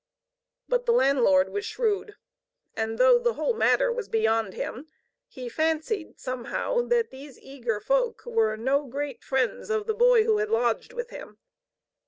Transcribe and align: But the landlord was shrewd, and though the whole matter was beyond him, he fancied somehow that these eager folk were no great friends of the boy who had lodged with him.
But 0.67 0.87
the 0.87 0.93
landlord 0.93 1.49
was 1.49 1.63
shrewd, 1.63 2.15
and 2.75 2.97
though 2.97 3.19
the 3.19 3.33
whole 3.35 3.53
matter 3.53 3.93
was 3.93 4.09
beyond 4.09 4.55
him, 4.55 4.87
he 5.27 5.47
fancied 5.47 6.19
somehow 6.19 6.81
that 6.87 7.11
these 7.11 7.39
eager 7.39 7.79
folk 7.79 8.25
were 8.25 8.55
no 8.57 8.87
great 8.87 9.23
friends 9.23 9.69
of 9.69 9.85
the 9.85 9.93
boy 9.93 10.23
who 10.23 10.39
had 10.39 10.49
lodged 10.49 10.91
with 10.91 11.11
him. 11.11 11.37